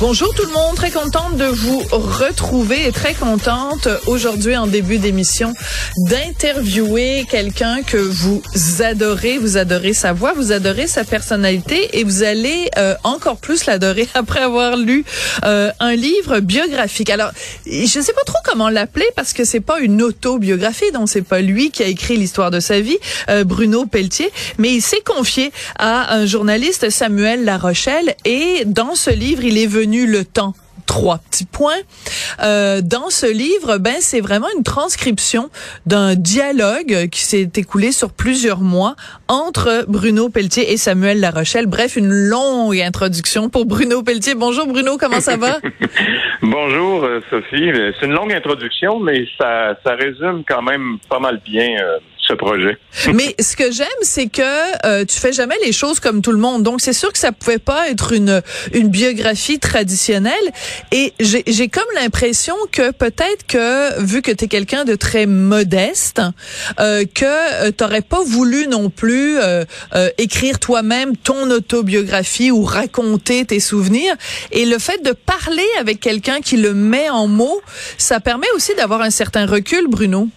Bonjour 0.00 0.32
tout 0.32 0.46
le 0.46 0.52
monde, 0.52 0.76
très 0.76 0.90
contente 0.90 1.36
de 1.36 1.44
vous 1.44 1.78
retrouver 1.90 2.86
et 2.86 2.90
très 2.90 3.12
contente 3.12 3.86
aujourd'hui 4.06 4.56
en 4.56 4.66
début 4.66 4.96
d'émission 4.96 5.52
d'interviewer 6.08 7.26
quelqu'un 7.30 7.82
que 7.82 7.98
vous 7.98 8.40
adorez, 8.80 9.36
vous 9.36 9.58
adorez 9.58 9.92
sa 9.92 10.14
voix, 10.14 10.32
vous 10.32 10.52
adorez 10.52 10.86
sa 10.86 11.04
personnalité 11.04 11.98
et 11.98 12.04
vous 12.04 12.22
allez 12.22 12.70
euh, 12.78 12.94
encore 13.04 13.36
plus 13.36 13.66
l'adorer 13.66 14.08
après 14.14 14.40
avoir 14.40 14.78
lu 14.78 15.04
euh, 15.44 15.70
un 15.80 15.94
livre 15.96 16.40
biographique. 16.40 17.10
Alors, 17.10 17.32
je 17.66 17.84
sais 17.86 18.14
pas 18.14 18.24
trop 18.24 18.38
comment 18.42 18.70
l'appeler 18.70 19.06
parce 19.16 19.34
que 19.34 19.44
c'est 19.44 19.60
pas 19.60 19.80
une 19.80 20.00
autobiographie, 20.00 20.90
donc 20.94 21.10
c'est 21.10 21.20
pas 21.20 21.42
lui 21.42 21.70
qui 21.70 21.82
a 21.82 21.86
écrit 21.86 22.16
l'histoire 22.16 22.50
de 22.50 22.60
sa 22.60 22.80
vie, 22.80 22.96
euh, 23.28 23.44
Bruno 23.44 23.84
Pelletier, 23.84 24.32
mais 24.56 24.72
il 24.72 24.80
s'est 24.80 25.02
confié 25.04 25.52
à 25.78 26.14
un 26.14 26.24
journaliste 26.24 26.88
Samuel 26.88 27.44
Larochelle 27.44 28.14
et 28.24 28.62
dans 28.64 28.94
ce 28.94 29.10
livre, 29.10 29.44
il 29.44 29.58
est 29.58 29.66
venu 29.66 29.89
le 30.06 30.24
temps 30.24 30.54
trois 30.90 31.18
petits 31.18 31.46
points. 31.46 31.82
Euh, 32.42 32.80
dans 32.82 33.10
ce 33.10 33.26
livre, 33.26 33.78
ben 33.78 33.94
c'est 34.00 34.20
vraiment 34.20 34.48
une 34.56 34.64
transcription 34.64 35.48
d'un 35.86 36.16
dialogue 36.16 37.08
qui 37.10 37.20
s'est 37.20 37.48
écoulé 37.54 37.92
sur 37.92 38.12
plusieurs 38.12 38.58
mois 38.58 38.96
entre 39.28 39.84
Bruno 39.86 40.30
Pelletier 40.30 40.72
et 40.72 40.76
Samuel 40.76 41.20
Larochelle. 41.20 41.66
Bref, 41.66 41.94
une 41.94 42.10
longue 42.10 42.80
introduction 42.80 43.48
pour 43.50 43.66
Bruno 43.66 44.02
Pelletier. 44.02 44.34
Bonjour 44.34 44.66
Bruno, 44.66 44.96
comment 44.98 45.20
ça 45.20 45.36
va? 45.36 45.58
Bonjour 46.42 47.04
euh, 47.04 47.20
Sophie. 47.30 47.70
C'est 48.00 48.06
une 48.06 48.12
longue 48.14 48.32
introduction, 48.32 48.98
mais 48.98 49.26
ça, 49.38 49.76
résume 49.84 50.42
quand 50.48 50.62
même 50.62 50.98
pas 51.08 51.20
mal 51.20 51.40
bien 51.44 51.68
euh, 51.80 51.98
Mais 53.14 53.34
ce 53.40 53.56
que 53.56 53.70
j'aime, 53.70 53.86
c'est 54.02 54.28
que 54.28 54.42
euh, 54.86 55.04
tu 55.04 55.18
fais 55.18 55.32
jamais 55.32 55.56
les 55.64 55.72
choses 55.72 56.00
comme 56.00 56.22
tout 56.22 56.32
le 56.32 56.38
monde. 56.38 56.62
Donc 56.62 56.80
c'est 56.80 56.92
sûr 56.92 57.12
que 57.12 57.18
ça 57.18 57.32
pouvait 57.32 57.58
pas 57.58 57.88
être 57.90 58.12
une 58.12 58.42
une 58.72 58.88
biographie 58.88 59.58
traditionnelle. 59.58 60.34
Et 60.92 61.12
j'ai 61.20 61.42
j'ai 61.46 61.68
comme 61.68 61.84
l'impression 61.94 62.54
que 62.72 62.90
peut-être 62.92 63.46
que 63.46 64.00
vu 64.00 64.22
que 64.22 64.32
tu 64.32 64.44
es 64.44 64.48
quelqu'un 64.48 64.84
de 64.84 64.94
très 64.94 65.26
modeste, 65.26 66.20
euh, 66.78 67.04
que 67.14 67.24
euh, 67.24 67.70
t'aurais 67.70 68.02
pas 68.02 68.22
voulu 68.22 68.66
non 68.66 68.90
plus 68.90 69.38
euh, 69.38 69.64
euh, 69.94 70.08
écrire 70.18 70.58
toi-même 70.58 71.16
ton 71.16 71.50
autobiographie 71.50 72.50
ou 72.50 72.62
raconter 72.62 73.44
tes 73.44 73.60
souvenirs. 73.60 74.14
Et 74.52 74.64
le 74.66 74.78
fait 74.78 75.02
de 75.02 75.12
parler 75.12 75.66
avec 75.78 76.00
quelqu'un 76.00 76.40
qui 76.40 76.56
le 76.56 76.74
met 76.74 77.10
en 77.10 77.26
mots, 77.26 77.60
ça 77.98 78.20
permet 78.20 78.46
aussi 78.54 78.74
d'avoir 78.74 79.02
un 79.02 79.10
certain 79.10 79.46
recul, 79.46 79.86
Bruno. 79.88 80.28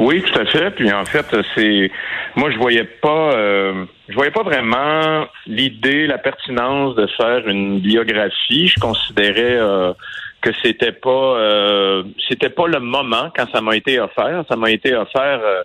Oui, 0.00 0.22
tout 0.22 0.40
à 0.40 0.46
fait. 0.46 0.70
Puis 0.70 0.90
en 0.90 1.04
fait, 1.04 1.26
c'est 1.54 1.90
moi 2.34 2.50
je 2.50 2.56
voyais 2.56 2.84
pas 2.84 3.34
euh, 3.34 3.84
je 4.08 4.14
voyais 4.14 4.30
pas 4.30 4.42
vraiment 4.42 5.26
l'idée, 5.46 6.06
la 6.06 6.16
pertinence 6.16 6.96
de 6.96 7.06
faire 7.18 7.46
une 7.46 7.80
biographie. 7.80 8.66
Je 8.66 8.80
considérais 8.80 9.58
euh, 9.58 9.92
que 10.40 10.50
c'était 10.62 10.92
pas 10.92 11.10
euh, 11.10 12.02
c'était 12.30 12.48
pas 12.48 12.66
le 12.66 12.80
moment 12.80 13.30
quand 13.36 13.44
ça 13.52 13.60
m'a 13.60 13.76
été 13.76 14.00
offert. 14.00 14.42
Ça 14.48 14.56
m'a 14.56 14.70
été 14.70 14.94
offert 14.94 15.40
euh, 15.44 15.62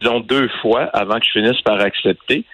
disons 0.00 0.18
deux 0.18 0.48
fois 0.60 0.90
avant 0.92 1.20
que 1.20 1.24
je 1.24 1.38
finisse 1.38 1.62
par 1.62 1.80
accepter. 1.80 2.44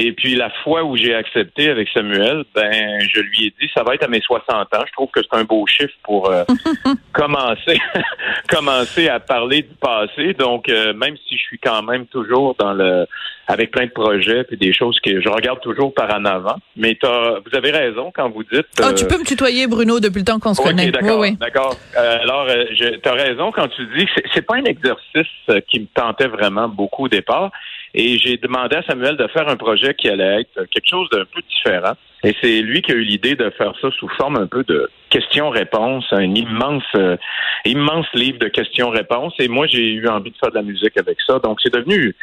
Et 0.00 0.12
puis 0.12 0.36
la 0.36 0.48
fois 0.62 0.84
où 0.84 0.96
j'ai 0.96 1.12
accepté 1.12 1.68
avec 1.70 1.88
Samuel, 1.88 2.44
ben 2.54 3.00
je 3.00 3.20
lui 3.20 3.46
ai 3.46 3.54
dit 3.60 3.68
ça 3.74 3.82
va 3.82 3.94
être 3.94 4.04
à 4.04 4.08
mes 4.08 4.20
60 4.20 4.48
ans. 4.72 4.84
Je 4.86 4.92
trouve 4.92 5.10
que 5.10 5.20
c'est 5.22 5.36
un 5.36 5.42
beau 5.42 5.66
chiffre 5.66 5.92
pour 6.04 6.30
euh, 6.30 6.44
commencer 7.12 7.78
commencer 8.48 9.08
à 9.08 9.18
parler 9.18 9.62
du 9.62 9.74
passé. 9.74 10.34
Donc 10.34 10.68
euh, 10.68 10.92
même 10.94 11.16
si 11.26 11.36
je 11.36 11.42
suis 11.42 11.58
quand 11.58 11.82
même 11.82 12.06
toujours 12.06 12.54
dans 12.58 12.74
le 12.74 13.06
avec 13.48 13.70
plein 13.70 13.86
de 13.86 13.90
projets 13.90 14.44
et 14.50 14.56
des 14.56 14.72
choses 14.74 15.00
que 15.00 15.20
je 15.22 15.28
regarde 15.28 15.60
toujours 15.62 15.92
par 15.94 16.14
en 16.14 16.24
avant. 16.26 16.56
Mais 16.76 16.96
t'as- 17.00 17.40
vous 17.40 17.56
avez 17.56 17.70
raison 17.70 18.12
quand 18.14 18.28
vous 18.28 18.44
dites. 18.44 18.66
Ah, 18.80 18.92
tu 18.92 19.04
euh, 19.04 19.08
peux 19.08 19.18
me 19.18 19.24
tutoyer, 19.24 19.66
Bruno, 19.66 20.00
depuis 20.00 20.18
le 20.18 20.26
temps 20.26 20.38
qu'on 20.38 20.52
se 20.52 20.60
connaît. 20.60 20.90
d'accord, 20.90 21.18
Oui, 21.18 21.30
oui. 21.30 21.36
d'accord. 21.40 21.74
Euh, 21.96 22.18
alors, 22.22 22.46
euh, 22.48 22.66
tu 22.76 23.08
as 23.08 23.12
raison 23.14 23.50
quand 23.50 23.66
tu 23.68 23.86
dis 23.96 24.04
que 24.04 24.12
c'est- 24.34 24.42
pas 24.42 24.56
un 24.56 24.64
exercice 24.64 25.26
qui 25.68 25.80
me 25.80 25.86
tentait 25.94 26.28
vraiment 26.28 26.68
beaucoup 26.68 27.06
au 27.06 27.08
départ. 27.08 27.50
Et 27.94 28.18
j'ai 28.18 28.36
demandé 28.36 28.76
à 28.76 28.82
Samuel 28.82 29.16
de 29.16 29.26
faire 29.28 29.48
un 29.48 29.56
projet 29.56 29.94
qui 29.94 30.08
allait 30.08 30.42
être 30.42 30.64
quelque 30.70 30.88
chose 30.88 31.08
d'un 31.10 31.24
peu 31.24 31.40
différent. 31.48 31.94
Et 32.24 32.34
c'est 32.42 32.60
lui 32.62 32.82
qui 32.82 32.92
a 32.92 32.94
eu 32.96 33.02
l'idée 33.02 33.36
de 33.36 33.48
faire 33.50 33.72
ça 33.80 33.90
sous 33.92 34.08
forme 34.16 34.36
un 34.36 34.46
peu 34.46 34.64
de 34.64 34.90
questions-réponses, 35.08 36.06
un 36.10 36.34
immense, 36.34 36.82
euh, 36.96 37.16
immense 37.64 38.06
livre 38.12 38.38
de 38.38 38.48
questions-réponses. 38.48 39.34
Et 39.38 39.48
moi, 39.48 39.66
j'ai 39.68 39.92
eu 39.92 40.08
envie 40.08 40.32
de 40.32 40.36
faire 40.36 40.50
de 40.50 40.56
la 40.56 40.62
musique 40.62 40.96
avec 40.96 41.18
ça. 41.26 41.38
Donc, 41.38 41.60
c'est 41.62 41.72
devenu 41.72 42.14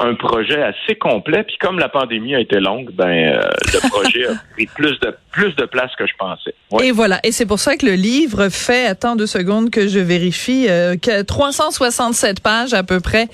un 0.00 0.14
projet 0.14 0.62
assez 0.62 0.96
complet. 0.96 1.42
Puis 1.44 1.56
comme 1.60 1.78
la 1.78 1.88
pandémie 1.88 2.34
a 2.34 2.40
été 2.40 2.60
longue, 2.60 2.90
ben 2.92 3.06
euh, 3.08 3.42
le 3.72 3.88
projet 3.90 4.26
a 4.26 4.32
pris 4.54 4.66
plus 4.66 4.98
de 5.00 5.14
plus 5.32 5.54
de 5.56 5.66
place 5.66 5.90
que 5.96 6.04
je 6.06 6.12
pensais. 6.18 6.54
Ouais. 6.72 6.88
Et 6.88 6.90
voilà. 6.92 7.20
Et 7.22 7.30
c'est 7.32 7.46
pour 7.46 7.60
ça 7.60 7.76
que 7.76 7.86
le 7.86 7.92
livre 7.94 8.48
fait, 8.48 8.86
attends 8.86 9.14
deux 9.14 9.26
secondes 9.26 9.70
que 9.70 9.86
je 9.86 9.98
vérifie, 10.00 10.66
euh, 10.68 10.96
que 10.96 11.22
367 11.22 12.40
pages 12.40 12.74
à 12.74 12.82
peu 12.82 12.98
près, 13.00 13.28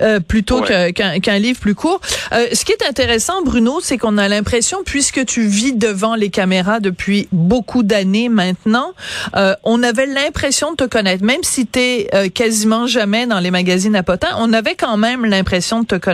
euh, 0.00 0.20
plutôt 0.20 0.58
Hmm. 0.60 0.64
Ouais. 0.70 0.92
qu'un 0.92 1.18
qu'un 1.20 1.38
livre 1.38 1.60
plus 1.60 1.74
court. 1.74 2.00
Euh, 2.32 2.46
ce 2.52 2.64
qui 2.64 2.72
est 2.72 2.84
intéressant, 2.88 3.42
Bruno, 3.42 3.80
c'est 3.80 3.98
qu'on 3.98 4.18
a 4.18 4.28
l'impression, 4.28 4.78
puisque 4.84 5.24
tu 5.24 5.42
vis 5.46 5.72
devant 5.72 6.14
les 6.14 6.30
caméras 6.30 6.80
depuis 6.80 7.28
beaucoup 7.32 7.82
d'années 7.82 8.28
maintenant, 8.28 8.92
euh, 9.36 9.54
on 9.64 9.82
avait 9.82 10.06
l'impression 10.06 10.72
de 10.72 10.76
te 10.76 10.84
connaître. 10.84 11.24
Même 11.24 11.42
si 11.42 11.66
tu 11.66 11.78
es 11.78 12.30
quasiment 12.30 12.86
jamais 12.86 13.26
dans 13.26 13.40
les 13.40 13.50
magazines 13.50 13.94
à 13.96 14.02
potins, 14.02 14.34
on 14.38 14.52
avait 14.52 14.74
quand 14.74 14.96
même 14.96 15.24
l'impression 15.24 15.82
de 15.82 15.86
te 15.86 15.94
connaître. 15.94 16.07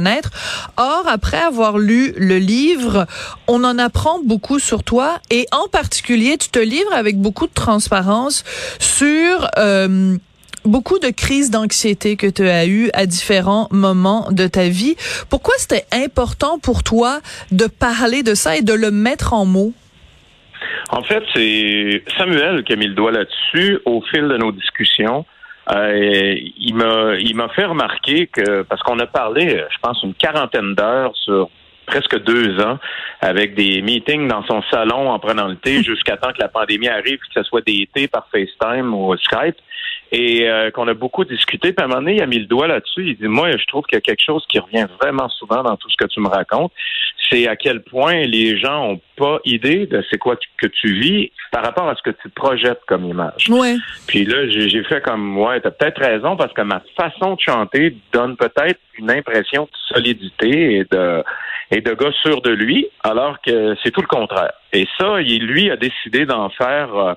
Or, 0.76 1.04
après 1.06 1.38
avoir 1.38 1.78
lu 1.78 2.14
le 2.16 2.38
livre, 2.38 3.06
on 3.48 3.64
en 3.64 3.78
apprend 3.78 4.20
beaucoup 4.24 4.58
sur 4.58 4.82
toi 4.82 5.20
et 5.30 5.46
en 5.52 5.68
particulier, 5.68 6.36
tu 6.38 6.48
te 6.48 6.58
livres 6.58 6.92
avec 6.94 7.18
beaucoup 7.18 7.46
de 7.46 7.54
transparence 7.54 8.44
sur... 8.78 9.48
euh, 9.58 10.16
beaucoup 10.64 10.98
de 10.98 11.10
crises 11.10 11.50
d'anxiété 11.50 12.16
que 12.16 12.26
tu 12.26 12.48
as 12.48 12.66
eues 12.66 12.90
à 12.94 13.04
différents 13.06 13.68
moments 13.70 14.28
de 14.30 14.46
ta 14.46 14.68
vie. 14.68 14.96
Pourquoi 15.28 15.54
c'était 15.58 15.84
important 15.92 16.58
pour 16.58 16.82
toi 16.82 17.20
de 17.52 17.66
parler 17.66 18.22
de 18.22 18.34
ça 18.34 18.56
et 18.56 18.62
de 18.62 18.72
le 18.72 18.90
mettre 18.90 19.34
en 19.34 19.44
mots? 19.44 19.74
En 20.90 21.02
fait, 21.02 21.22
c'est 21.34 22.02
Samuel 22.16 22.64
qui 22.64 22.72
a 22.72 22.76
mis 22.76 22.86
le 22.86 22.94
doigt 22.94 23.12
là-dessus 23.12 23.78
au 23.84 24.02
fil 24.10 24.22
de 24.22 24.36
nos 24.38 24.52
discussions. 24.52 25.26
Euh, 25.70 26.34
il 26.58 26.74
m'a 26.74 27.14
il 27.18 27.34
m'a 27.34 27.48
fait 27.48 27.64
remarquer 27.64 28.26
que 28.26 28.62
parce 28.62 28.82
qu'on 28.82 28.98
a 28.98 29.06
parlé, 29.06 29.64
je 29.70 29.78
pense, 29.80 30.02
une 30.02 30.14
quarantaine 30.14 30.74
d'heures 30.74 31.16
sur 31.16 31.48
presque 31.86 32.18
deux 32.22 32.60
ans 32.60 32.78
avec 33.20 33.54
des 33.54 33.82
meetings 33.82 34.28
dans 34.28 34.42
son 34.44 34.62
salon 34.70 35.10
en 35.10 35.18
prenant 35.18 35.48
le 35.48 35.56
thé 35.56 35.82
jusqu'à 35.82 36.16
temps 36.16 36.32
que 36.32 36.40
la 36.40 36.48
pandémie 36.48 36.88
arrive, 36.88 37.18
que 37.18 37.32
ce 37.34 37.42
soit 37.42 37.64
des 37.64 37.88
thés 37.94 38.08
par 38.08 38.26
FaceTime 38.30 38.94
ou 38.94 39.16
Skype 39.16 39.56
et 40.14 40.48
euh, 40.48 40.70
qu'on 40.70 40.86
a 40.86 40.94
beaucoup 40.94 41.24
discuté. 41.24 41.72
Puis 41.72 41.82
à 41.82 41.86
un 41.86 41.88
moment 41.88 42.00
donné, 42.00 42.16
il 42.16 42.22
a 42.22 42.26
mis 42.26 42.38
le 42.38 42.46
doigt 42.46 42.68
là-dessus. 42.68 43.08
Il 43.08 43.16
dit, 43.16 43.26
moi, 43.26 43.50
je 43.56 43.66
trouve 43.66 43.84
qu'il 43.84 43.96
y 43.96 43.98
a 43.98 44.00
quelque 44.00 44.24
chose 44.24 44.44
qui 44.48 44.58
revient 44.58 44.86
vraiment 45.00 45.28
souvent 45.28 45.62
dans 45.62 45.76
tout 45.76 45.90
ce 45.90 45.96
que 45.96 46.08
tu 46.08 46.20
me 46.20 46.28
racontes. 46.28 46.72
C'est 47.30 47.48
à 47.48 47.56
quel 47.56 47.82
point 47.82 48.20
les 48.22 48.56
gens 48.58 48.90
ont 48.90 49.00
pas 49.16 49.40
idée 49.44 49.86
de 49.86 50.04
c'est 50.10 50.18
quoi 50.18 50.36
que 50.36 50.66
tu 50.66 50.92
vis 50.94 51.32
par 51.50 51.64
rapport 51.64 51.88
à 51.88 51.96
ce 51.96 52.02
que 52.02 52.10
tu 52.10 52.28
projettes 52.28 52.82
comme 52.86 53.04
image. 53.06 53.48
Ouais. 53.48 53.76
Puis 54.06 54.24
là, 54.24 54.48
j'ai 54.48 54.84
fait 54.84 55.02
comme, 55.02 55.38
ouais, 55.38 55.60
t'as 55.60 55.70
peut-être 55.70 56.00
raison 56.00 56.36
parce 56.36 56.52
que 56.52 56.62
ma 56.62 56.82
façon 56.96 57.34
de 57.34 57.40
chanter 57.40 57.96
donne 58.12 58.36
peut-être 58.36 58.78
une 58.98 59.10
impression 59.10 59.64
de 59.64 59.94
solidité 59.94 60.76
et 60.76 60.84
de 60.84 61.24
et 61.70 61.80
de 61.80 61.94
gars 61.94 62.12
sûr 62.22 62.42
de 62.42 62.50
lui, 62.50 62.86
alors 63.02 63.40
que 63.40 63.74
c'est 63.82 63.90
tout 63.90 64.02
le 64.02 64.06
contraire. 64.06 64.52
Et 64.72 64.86
ça, 64.98 65.20
il, 65.22 65.46
lui 65.46 65.70
a 65.70 65.76
décidé 65.76 66.26
d'en 66.26 66.50
faire 66.50 66.94
euh, 66.94 67.14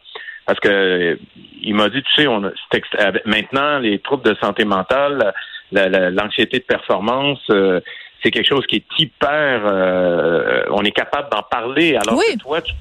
parce 0.48 0.60
que 0.62 1.20
il 1.62 1.76
m'a 1.76 1.90
dit, 1.90 2.02
tu 2.02 2.22
sais, 2.22 2.28
on 2.28 2.44
a, 2.46 2.52
maintenant 3.26 3.80
les 3.80 4.00
troubles 4.00 4.24
de 4.24 4.36
santé 4.42 4.64
mentale, 4.64 5.34
l'anxiété 5.72 6.60
de 6.60 6.64
performance, 6.64 7.42
euh, 7.50 7.82
c'est 8.24 8.32
quelque 8.32 8.48
chose 8.48 8.66
qui 8.66 8.78
est 8.78 8.86
hyper. 8.98 9.62
Euh, 9.66 10.64
on 10.72 10.84
est 10.84 10.92
capable 10.92 11.30
d'en 11.30 11.44
parler, 11.44 11.98
alors 11.98 12.18
que 12.20 12.38
toi, 12.38 12.62
tu 12.62 12.72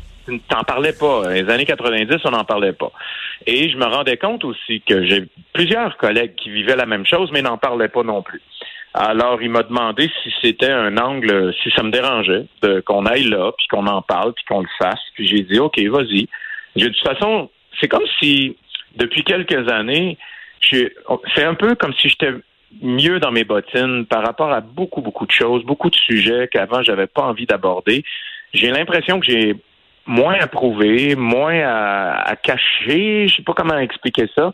t'en 0.49 0.63
parlais 0.63 0.93
pas. 0.93 1.33
Les 1.33 1.49
années 1.51 1.65
90, 1.65 2.17
on 2.25 2.31
n'en 2.31 2.45
parlait 2.45 2.73
pas. 2.73 2.93
Et 3.47 3.69
je 3.69 3.77
me 3.77 3.85
rendais 3.85 4.17
compte 4.17 4.45
aussi 4.45 4.81
que 4.83 5.05
j'ai 5.05 5.25
plusieurs 5.53 5.97
collègues 5.97 6.35
qui 6.37 6.51
vivaient 6.51 6.77
la 6.77 6.87
même 6.87 7.07
chose, 7.07 7.31
mais 7.33 7.43
n'en 7.43 7.59
parlaient 7.59 7.89
pas 7.89 8.03
non 8.03 8.23
plus. 8.23 8.43
Alors, 8.95 9.43
il 9.43 9.51
m'a 9.51 9.63
demandé 9.63 10.11
si 10.23 10.33
c'était 10.41 10.71
un 10.71 10.97
angle, 10.97 11.53
si 11.63 11.71
ça 11.77 11.83
me 11.83 11.91
dérangeait, 11.91 12.47
qu'on 12.87 13.05
aille 13.07 13.25
là, 13.25 13.53
puis 13.57 13.67
qu'on 13.69 13.87
en 13.87 14.03
parle, 14.03 14.33
puis 14.33 14.45
qu'on 14.49 14.63
le 14.63 14.69
fasse. 14.79 15.01
Puis 15.15 15.27
j'ai 15.27 15.43
dit, 15.43 15.59
OK, 15.59 15.79
vas-y. 15.81 16.29
De 16.77 16.87
toute 16.87 17.07
façon, 17.07 17.51
c'est 17.81 17.88
comme 17.88 18.06
si, 18.19 18.56
depuis 18.96 19.25
quelques 19.25 19.70
années, 19.70 20.19
c'est 20.62 21.44
un 21.44 21.55
peu 21.55 21.75
comme 21.75 21.93
si 21.94 22.08
j'étais 22.08 22.32
mieux 22.82 23.20
dans 23.20 23.31
mes 23.31 23.44
bottines 23.44 24.06
par 24.06 24.25
rapport 24.25 24.52
à 24.52 24.61
beaucoup, 24.61 25.00
beaucoup 25.00 25.26
de 25.26 25.32
choses, 25.32 25.64
beaucoup 25.64 25.90
de 25.90 25.96
sujets 25.96 26.49
qu'avant 26.49 26.82
j'avais 26.82 27.06
pas 27.06 27.23
envie 27.23 27.46
d'aborder. 27.46 28.05
J'ai 28.52 28.70
l'impression 28.70 29.20
que 29.20 29.26
j'ai 29.26 29.56
moins 30.06 30.34
à 30.40 30.46
prouver, 30.46 31.14
moins 31.17 31.61
à, 31.61 32.31
à 32.31 32.37
cacher. 32.37 33.28
Je 33.28 33.37
sais 33.37 33.43
pas 33.43 33.55
comment 33.55 33.79
expliquer 33.79 34.29
ça. 34.34 34.52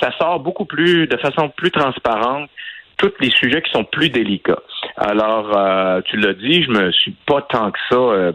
Ça 0.00 0.12
sort 0.18 0.40
beaucoup 0.40 0.64
plus, 0.64 1.06
de 1.06 1.16
façon 1.16 1.48
plus 1.50 1.70
transparente, 1.70 2.48
tous 2.96 3.12
les 3.20 3.30
sujets 3.30 3.62
qui 3.62 3.70
sont 3.70 3.84
plus 3.84 4.08
délicats. 4.10 4.62
Alors, 4.96 5.56
euh, 5.56 6.00
tu 6.02 6.16
l'as 6.16 6.34
dit, 6.34 6.62
je 6.62 6.70
me 6.70 6.92
suis 6.92 7.14
pas 7.26 7.42
tant 7.42 7.70
que 7.70 7.78
ça. 7.88 7.96
Euh, 7.96 8.32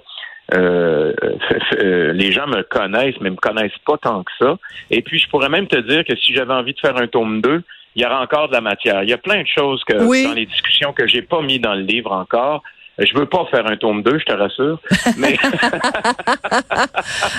euh, 0.54 1.14
euh, 1.80 2.14
les 2.14 2.32
gens 2.32 2.48
me 2.48 2.62
connaissent, 2.64 3.20
mais 3.22 3.30
me 3.30 3.36
connaissent 3.36 3.78
pas 3.86 3.98
tant 3.98 4.24
que 4.24 4.32
ça. 4.40 4.58
Et 4.92 5.02
puis, 5.02 5.20
je 5.20 5.28
pourrais 5.30 5.50
même 5.50 5.68
te 5.68 5.78
dire 5.78 6.04
que 6.04 6.16
si 6.16 6.34
j'avais 6.34 6.54
envie 6.54 6.74
de 6.74 6.80
faire 6.80 6.98
un 6.98 7.08
tome 7.08 7.42
2, 7.42 7.64
il 7.96 8.02
y 8.02 8.06
aura 8.06 8.22
encore 8.22 8.50
de 8.50 8.54
la 8.54 8.62
matière. 8.62 9.04
Il 9.04 9.10
y 9.10 9.14
a 9.14 9.18
plein 9.18 9.42
de 9.42 9.48
choses 9.48 9.84
que 9.86 9.94
dans 9.94 10.34
les 10.34 10.46
discussions 10.46 10.92
que 10.94 11.08
j'ai 11.08 11.22
pas 11.22 11.42
mis 11.42 11.60
dans 11.60 11.76
le 11.76 11.82
livre 11.82 12.12
encore. 12.12 12.62
Je 12.98 13.14
veux 13.14 13.26
pas 13.26 13.46
faire 13.52 13.70
un 13.70 13.76
tome 13.76 14.04
2, 14.04 14.20
je 14.20 14.26
te 14.26 14.32
rassure. 14.32 14.80
Mais 15.18 15.36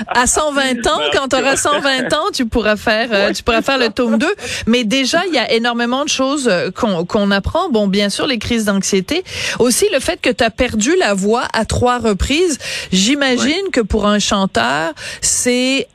à 0.08 0.26
120 0.26 0.86
ans, 0.86 1.00
quand 1.14 1.28
tu 1.28 1.36
auras 1.36 1.56
120 1.56 2.12
ans, 2.12 2.30
tu 2.34 2.44
pourras 2.46 2.76
faire 2.76 3.08
euh, 3.12 3.32
tu 3.32 3.42
pourras 3.42 3.62
faire 3.62 3.78
le 3.78 3.88
tome 3.88 4.18
2, 4.18 4.26
mais 4.66 4.84
déjà 4.84 5.24
il 5.26 5.34
y 5.34 5.38
a 5.38 5.50
énormément 5.52 6.04
de 6.04 6.10
choses 6.10 6.46
euh, 6.48 6.70
qu'on 6.70 7.30
apprend. 7.30 7.70
Bon, 7.70 7.88
bien 7.88 8.10
sûr 8.10 8.26
les 8.26 8.38
crises 8.38 8.66
d'anxiété, 8.66 9.24
aussi 9.58 9.86
le 9.94 10.00
fait 10.00 10.20
que 10.20 10.28
tu 10.30 10.44
as 10.44 10.50
perdu 10.50 10.94
la 10.98 11.14
voix 11.14 11.44
à 11.54 11.64
trois 11.64 11.98
reprises. 11.98 12.58
J'imagine 12.92 13.70
que 13.72 13.80
pour 13.80 14.06
un 14.06 14.18
chanteur, 14.18 14.92
c'est 15.22 15.88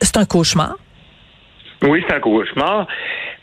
c'est 0.00 0.18
un 0.18 0.24
cauchemar. 0.24 0.76
Oui, 1.82 2.04
c'est 2.08 2.14
un 2.14 2.20
cauchemar. 2.20 2.86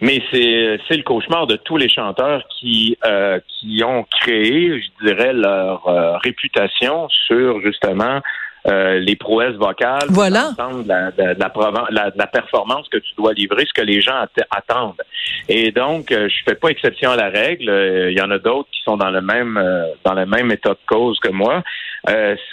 Mais 0.02 0.20
c'est 0.32 0.80
c'est 0.88 0.98
le 0.98 1.04
cauchemar 1.04 1.46
de 1.46 1.56
tous 1.58 1.78
les 1.78 1.88
chanteurs 1.88 2.44
qui 2.50 2.98
euh, 3.06 3.40
qui 3.48 3.84
ont 3.84 4.04
créé, 4.04 4.82
je 4.82 5.06
dirais, 5.06 5.32
leur 5.32 5.88
euh, 5.88 6.18
réputation 6.18 7.08
sur 7.28 7.62
justement 7.62 8.20
euh, 8.66 9.00
les 9.00 9.16
prouesses 9.16 9.56
vocales, 9.56 10.08
voilà. 10.10 10.54
de 10.58 10.88
la, 10.88 11.12
de, 11.12 11.40
la, 11.92 12.12
la, 12.16 12.28
performance 12.28 12.88
que 12.90 12.98
tu 12.98 13.14
dois 13.16 13.34
livrer, 13.34 13.66
ce 13.66 13.74
que 13.74 13.86
les 13.86 14.02
gens 14.02 14.26
attendent. 14.50 15.02
Et 15.50 15.72
donc, 15.72 16.08
je 16.10 16.36
fais 16.46 16.56
pas 16.56 16.70
exception 16.70 17.12
à 17.12 17.16
la 17.16 17.30
règle. 17.30 17.72
Il 18.10 18.18
y 18.18 18.22
en 18.22 18.32
a 18.32 18.40
d'autres 18.40 18.70
qui 18.72 18.82
sont 18.84 18.98
dans 18.98 19.10
le 19.12 19.22
même 19.22 19.60
dans 20.04 20.14
le 20.14 20.26
même 20.26 20.52
état 20.52 20.72
de 20.72 20.86
cause 20.88 21.20
que 21.20 21.30
moi. 21.30 21.64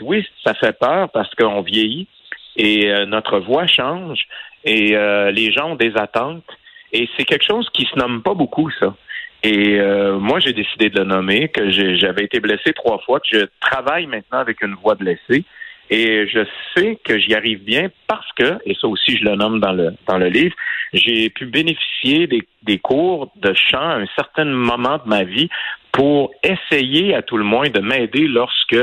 oui, 0.03 0.27
ça 0.45 0.53
fait 0.53 0.79
peur 0.79 1.09
parce 1.11 1.35
qu'on 1.35 1.62
vieillit 1.62 2.09
et 2.56 2.93
notre 3.06 3.39
voix 3.39 3.67
change 3.67 4.21
et 4.65 4.97
les 5.33 5.53
gens 5.53 5.73
ont 5.73 5.77
des 5.77 5.97
attentes. 5.97 6.45
Et 6.93 7.08
c'est 7.17 7.25
quelque 7.25 7.44
chose 7.44 7.69
qui 7.73 7.85
se 7.85 7.99
nomme 7.99 8.23
pas 8.23 8.35
beaucoup, 8.35 8.70
ça. 8.70 8.94
Et 9.43 9.79
euh, 9.79 10.19
moi, 10.19 10.40
j'ai 10.40 10.52
décidé 10.52 10.90
de 10.90 10.99
le 10.99 11.05
nommer, 11.05 11.49
que 11.49 11.70
j'avais 11.70 12.25
été 12.25 12.40
blessé 12.40 12.73
trois 12.73 12.99
fois, 12.99 13.20
que 13.20 13.29
je 13.38 13.46
travaille 13.61 14.06
maintenant 14.06 14.38
avec 14.38 14.62
une 14.62 14.75
voix 14.75 14.94
blessée. 14.94 15.44
Et 15.90 16.26
je 16.29 16.40
sais 16.76 16.99
que 17.02 17.19
j'y 17.19 17.35
arrive 17.35 17.62
bien 17.64 17.88
parce 18.08 18.31
que, 18.32 18.58
et 18.67 18.75
ça 18.75 18.88
aussi 18.88 19.17
je 19.17 19.25
le 19.25 19.37
nomme 19.37 19.58
dans 19.58 19.73
le 19.73 19.94
dans 20.06 20.19
le 20.19 20.29
livre, 20.29 20.55
j'ai 20.93 21.31
pu 21.31 21.46
bénéficier 21.46 22.26
des, 22.26 22.43
des 22.62 22.79
cours 22.79 23.32
de 23.37 23.55
chant 23.55 23.79
à 23.79 23.94
un 23.94 24.06
certain 24.14 24.44
moment 24.44 24.99
de 24.99 25.08
ma 25.08 25.25
vie 25.25 25.49
pour 25.93 26.32
essayer 26.43 27.14
à 27.14 27.23
tout 27.23 27.38
le 27.38 27.44
moins 27.44 27.70
de 27.70 27.81
m'aider 27.81 28.29
lorsque 28.29 28.76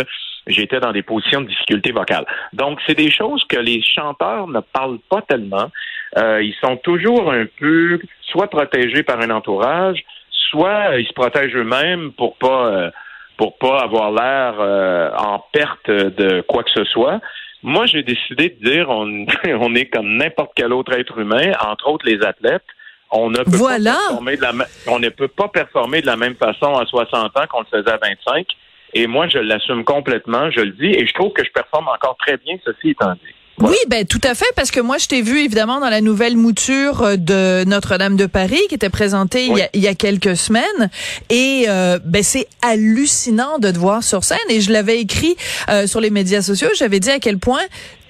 j'étais 0.48 0.80
dans 0.80 0.92
des 0.92 1.04
positions 1.04 1.42
de 1.42 1.48
difficulté 1.48 1.92
vocale. 1.92 2.26
Donc, 2.54 2.80
c'est 2.86 2.96
des 2.96 3.12
choses 3.12 3.44
que 3.46 3.58
les 3.58 3.82
chanteurs 3.82 4.48
ne 4.48 4.60
parlent 4.60 5.00
pas 5.10 5.22
tellement. 5.22 5.72
Euh, 6.18 6.42
ils 6.42 6.56
sont 6.62 6.78
toujours 6.78 7.32
un 7.32 7.46
peu 7.60 8.00
soit 8.22 8.50
protégés 8.50 9.04
par 9.04 9.20
un 9.20 9.30
entourage, 9.30 10.04
soit 10.50 10.98
ils 10.98 11.08
se 11.08 11.14
protègent 11.14 11.56
eux-mêmes 11.56 12.12
pour 12.14 12.38
pas 12.38 12.68
euh, 12.68 12.92
pour 13.38 13.58
pas 13.58 13.80
avoir 13.80 14.12
l'air 14.12 14.56
euh, 14.60 15.12
en 15.18 15.44
perte 15.52 15.90
de 15.90 16.42
quoi 16.42 16.64
que 16.64 16.72
ce 16.72 16.86
soit. 16.86 17.20
Moi, 17.64 17.86
j'ai 17.86 18.04
décidé 18.04 18.50
de 18.50 18.64
dire 18.64 18.90
on, 18.90 19.26
on 19.60 19.76
est 19.76 19.88
comme 19.88 20.16
n'importe 20.18 20.52
quel 20.56 20.72
autre 20.72 20.94
être 20.94 21.18
humain, 21.18 21.52
entre 21.66 21.90
autres 21.90 22.06
les 22.06 22.24
athlètes. 22.24 22.64
On 23.12 23.30
ne, 23.30 23.38
peut 23.38 23.58
pas 23.58 23.78
performer 23.78 24.36
de 24.36 24.42
la, 24.42 24.52
on 24.88 25.00
ne 25.00 25.10
peut 25.10 25.28
pas 25.28 25.48
performer 25.48 26.02
de 26.02 26.08
la 26.08 26.18
même 26.18 26.36
façon 26.36 26.76
à 26.76 26.86
60 26.86 27.38
ans 27.38 27.46
qu'on 27.50 27.62
le 27.62 27.66
faisait 27.66 27.92
à 27.92 27.98
25. 27.98 28.48
Et 28.96 29.08
moi, 29.08 29.28
je 29.28 29.38
l'assume 29.38 29.84
complètement, 29.84 30.50
je 30.50 30.62
le 30.62 30.72
dis, 30.72 30.88
et 30.88 31.06
je 31.06 31.14
trouve 31.14 31.34
que 31.34 31.44
je 31.44 31.52
performe 31.52 31.90
encore 31.90 32.16
très 32.18 32.38
bien, 32.38 32.56
ceci 32.66 32.92
étant 32.92 33.14
dit. 33.14 33.36
Oui, 33.60 33.76
ben 33.88 34.06
tout 34.06 34.20
à 34.24 34.36
fait, 34.36 34.52
parce 34.58 34.70
que 34.70 34.82
moi 34.82 34.98
je 34.98 35.08
t'ai 35.08 35.22
vu 35.22 35.40
évidemment 35.40 35.80
dans 35.80 35.90
la 35.90 36.02
nouvelle 36.02 36.36
mouture 36.36 37.02
euh, 37.04 37.16
de 37.16 37.64
Notre-Dame 37.64 38.18
de 38.18 38.26
Paris 38.26 38.60
qui 38.68 38.76
était 38.76 38.90
présentée 38.90 39.48
il, 39.74 39.82
y 39.82 39.88
a, 39.88 39.96
quelques 39.96 40.36
semaines, 40.36 40.90
et 41.30 41.66
euh, 41.70 41.98
ben 42.04 42.22
c'est 42.22 42.48
hallucinant 42.62 43.58
de 43.60 43.72
te 43.72 43.78
voir 43.78 44.04
sur 44.04 44.26
scène. 44.26 44.38
Et 44.50 44.60
je 44.60 44.74
l'avais 44.74 45.00
écrit 45.00 45.38
euh, 45.70 45.88
sur 45.88 46.02
les 46.02 46.10
médias 46.10 46.42
sociaux, 46.42 46.68
j'avais 46.78 47.00
dit 47.00 47.10
à 47.10 47.20
quel 47.20 47.38
point 47.38 47.62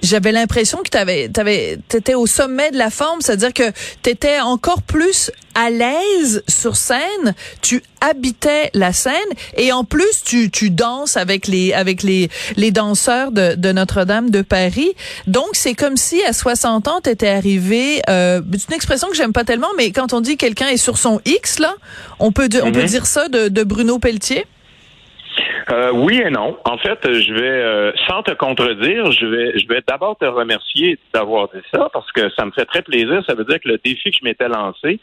j'avais 0.06 0.32
l'impression 0.32 0.80
que 0.80 0.90
tu 0.90 1.32
t'avais, 1.32 1.78
t'étais 1.88 2.16
au 2.16 2.28
sommet 2.28 2.72
de 2.72 2.78
la 2.78 2.90
forme, 2.90 3.22
c'est-à-dire 3.22 3.54
que 3.54 3.72
t'étais 4.02 4.40
encore 4.40 4.82
plus 4.82 5.32
à 5.56 5.70
l'aise 5.70 6.44
sur 6.50 6.76
scène, 6.76 7.34
tu 7.62 7.82
habitais 8.02 8.70
la 8.74 8.92
scène 8.92 9.14
et 9.58 9.72
en 9.72 9.86
plus 9.86 10.24
tu, 10.24 10.52
tu 10.52 10.70
danses 10.70 11.16
avec 11.16 11.48
les 11.48 11.74
avec 11.74 12.04
les 12.04 12.30
les 12.58 12.72
danseurs 12.72 13.32
de, 13.32 13.56
de 13.56 13.72
Notre-Dame 13.72 14.30
de 14.30 14.42
Paris. 14.42 14.94
Donc 15.28 15.48
c'est 15.54 15.74
comme 15.74 15.96
si 15.96 16.22
à 16.24 16.34
60 16.34 16.88
ans 16.90 17.00
tu 17.04 17.10
étais 17.10 17.30
arrivé 17.30 18.02
euh, 18.10 18.42
c'est 18.52 18.68
une 18.68 18.76
expression 18.76 19.08
que 19.08 19.16
j'aime 19.16 19.34
pas 19.34 19.46
tellement 19.46 19.70
mais 19.78 19.92
quand 19.92 20.14
on 20.14 20.20
dit 20.20 20.36
quelqu'un 20.36 20.68
est 20.68 20.78
sur 20.78 20.98
son 20.98 21.22
X 21.26 21.60
là, 21.60 21.74
on 22.20 22.32
peut 22.32 22.50
on 22.62 22.72
peut 22.72 22.82
mhm. 22.82 22.88
dire 22.88 23.06
ça 23.06 23.30
de, 23.30 23.48
de 23.48 23.64
Bruno 23.64 23.98
Pelletier? 23.98 24.46
Euh, 25.72 25.92
oui 25.94 26.22
et 26.24 26.30
non. 26.30 26.58
En 26.66 26.78
fait, 26.78 27.00
je 27.04 27.34
vais, 27.34 27.42
euh, 27.42 27.92
sans 28.08 28.24
te 28.24 28.32
contredire, 28.32 29.12
je 29.12 29.26
vais, 29.26 29.60
je 29.60 29.68
vais 29.68 29.82
d'abord 29.86 30.18
te 30.18 30.26
remercier 30.26 31.00
d'avoir 31.14 31.50
dit 31.50 31.62
ça 31.74 31.90
parce 31.92 32.12
que 32.12 32.30
ça 32.38 32.46
me 32.46 32.52
fait 32.52 32.66
très 32.66 32.82
plaisir. 32.82 33.24
Ça 33.28 33.36
veut 33.36 33.46
dire 33.46 33.60
que 33.60 33.70
le 33.70 33.80
défi 33.84 34.12
que 34.12 34.18
je 34.20 34.24
m'étais 34.24 34.48
lancé, 34.48 35.00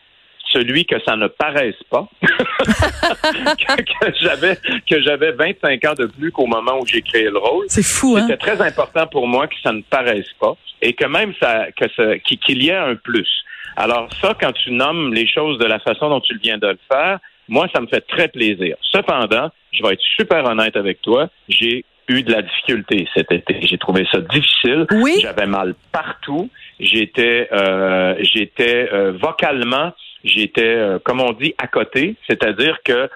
celui 0.53 0.85
que 0.85 0.97
ça 1.05 1.17
ne 1.17 1.27
paraisse 1.29 1.83
pas, 1.91 2.09
que, 2.23 4.13
j'avais 4.21 4.57
que 4.89 5.03
j'avais 5.03 5.33
25 5.33 5.85
ans 5.85 5.95
de 5.95 6.07
plus 6.07 6.31
qu'au 6.31 6.47
moment 6.47 6.79
où 6.81 6.87
j'ai 6.87 7.03
créé 7.03 7.25
le 7.25 7.39
rôle. 7.39 7.65
C'est 7.69 7.85
fou, 7.85 8.17
hein? 8.17 8.27
C'était 8.27 8.37
très 8.37 8.61
important 8.61 9.07
pour 9.07 9.27
moi 9.27 9.47
que 9.47 9.55
ça 9.63 9.73
ne 9.73 9.83
paraisse 9.83 10.31
pas 10.39 10.55
et 10.81 10.93
que 10.93 11.07
même 11.07 11.33
ça, 11.41 11.67
que 11.73 11.87
ça, 11.97 12.19
qu'il 12.19 12.63
y 12.63 12.69
ait 12.69 12.77
un 12.77 12.97
plus. 12.97 13.29
Alors 13.77 14.09
ça, 14.21 14.37
quand 14.39 14.53
tu 14.53 14.71
nommes 14.71 15.15
les 15.15 15.27
choses 15.27 15.59
de 15.59 15.65
la 15.65 15.79
façon 15.79 16.11
dont 16.11 16.21
tu 16.21 16.37
viens 16.39 16.59
de 16.59 16.69
le 16.69 16.79
faire, 16.91 17.19
moi, 17.49 17.67
ça 17.75 17.81
me 17.81 17.87
fait 17.87 18.03
très 18.03 18.29
plaisir. 18.29 18.77
Cependant, 18.83 19.51
je 19.73 19.83
vais 19.83 19.95
être 19.95 20.03
super 20.17 20.45
honnête 20.45 20.77
avec 20.77 21.01
toi, 21.03 21.29
j'ai 21.49 21.85
eu 22.09 22.23
de 22.23 22.33
la 22.33 22.43
difficulté 22.43 23.09
cet 23.15 23.31
été. 23.33 23.59
J'ai 23.63 23.79
trouvé 23.79 24.07
ça 24.11 24.21
difficile. 24.21 24.87
Oui. 24.93 25.17
J'avais 25.21 25.47
mal 25.47 25.75
partout. 25.93 26.51
J'étais, 26.81 27.49
euh, 27.53 28.15
j'étais 28.21 28.89
euh, 28.93 29.13
vocalement, 29.13 29.93
j'étais, 30.25 30.63
euh, 30.65 30.99
comme 30.99 31.21
on 31.21 31.33
dit, 31.33 31.55
à 31.59 31.69
côté. 31.69 32.17
C'est-à-dire 32.29 32.79
que 32.85 33.09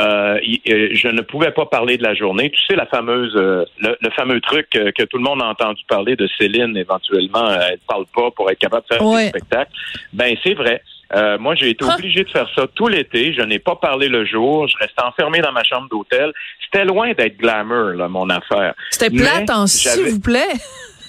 euh, 0.00 0.40
je 0.42 1.08
ne 1.08 1.20
pouvais 1.20 1.52
pas 1.52 1.66
parler 1.66 1.96
de 1.96 2.02
la 2.02 2.14
journée. 2.14 2.50
Tu 2.50 2.60
sais, 2.66 2.74
la 2.74 2.86
fameuse, 2.86 3.34
le, 3.34 3.66
le, 3.78 4.10
fameux 4.10 4.40
truc 4.40 4.68
que 4.70 5.04
tout 5.04 5.18
le 5.18 5.22
monde 5.22 5.40
a 5.40 5.46
entendu 5.46 5.84
parler 5.88 6.16
de 6.16 6.28
Céline, 6.36 6.76
éventuellement, 6.76 7.48
elle 7.48 7.74
ne 7.74 7.86
parle 7.86 8.04
pas 8.12 8.32
pour 8.32 8.50
être 8.50 8.58
capable 8.58 8.84
de 8.90 8.96
faire 8.96 9.06
un 9.06 9.28
spectacle. 9.28 9.70
Ben, 10.12 10.36
c'est 10.42 10.54
vrai. 10.54 10.82
Euh, 11.12 11.38
moi, 11.38 11.54
j'ai 11.54 11.70
été 11.70 11.84
obligé 11.84 12.24
de 12.24 12.30
faire 12.30 12.48
ça 12.54 12.66
tout 12.74 12.88
l'été. 12.88 13.34
Je 13.34 13.42
n'ai 13.42 13.58
pas 13.58 13.76
parlé 13.76 14.08
le 14.08 14.24
jour. 14.24 14.66
Je 14.68 14.76
restais 14.78 15.02
enfermé 15.02 15.40
dans 15.40 15.52
ma 15.52 15.64
chambre 15.64 15.88
d'hôtel. 15.88 16.32
C'était 16.64 16.84
loin 16.84 17.12
d'être 17.12 17.36
glamour, 17.36 17.94
là, 17.94 18.08
mon 18.08 18.28
affaire. 18.30 18.74
C'était 18.90 19.14
plate 19.14 19.50
en 19.50 19.66
s'il 19.66 20.04
vous 20.04 20.20
plaît. 20.20 20.40